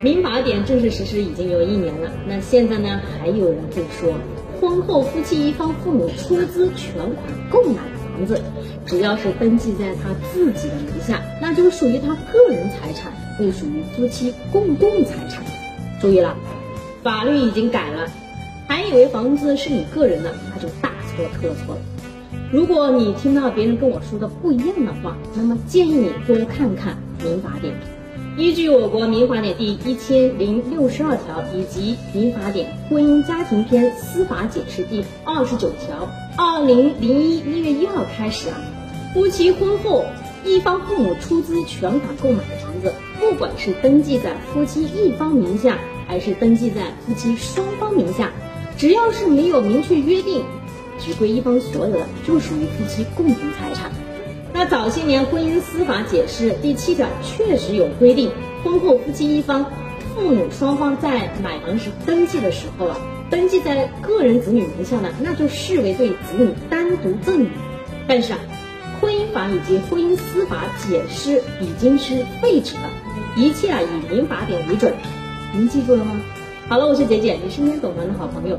[0.00, 4.14] 民法典正式实施已经有一年了，那现在呢，还有人会说，
[4.60, 7.82] 婚后夫妻一方父母出资全款购买
[8.14, 8.40] 房子，
[8.86, 15.42] 只要是登记在他自己的名下，那就属于他个人财产，不属于夫妻共共财产。
[16.00, 16.36] 注意了，
[17.02, 18.08] 法律已经改了，
[18.68, 21.80] 还以为房子是你个人的，那就大错特错了。
[22.52, 27.74] 如果你听到别人跟我说的不一样的话，那么建议你多看看民法典。
[28.38, 38.60] 依据我国民法典第一千零六十二条以及民法典婚姻家庭篇司法解释第二十九条，二零零一一月一号开始啊，
[39.12, 40.04] 夫妻婚后
[40.44, 45.76] 一方父母出资全款购买的房子，不管是登记在夫妻一方名下，
[46.06, 48.30] 还是登记在夫妻双方名下，
[48.76, 50.44] 只要是没有明确约定，
[51.00, 53.90] 只归一方所有的，就属于夫妻共同财产。
[54.58, 58.28] 那早些年婚姻司法解释第七条确实有规定，
[58.64, 59.64] 婚后夫妻一方
[60.16, 62.96] 父母双方在买房时登记的时候啊，
[63.30, 67.50] 登记在个人子女名下呢，那就视为对子女单独赠与。
[68.08, 68.40] 但是啊，
[69.00, 72.90] 婚姻法以及婚姻司法解释已经是废止了，
[73.36, 74.92] 一切啊以民法典为准。
[75.52, 76.20] 您记住了吗？
[76.68, 78.58] 好了，我是姐姐，你身边懂房的好朋友。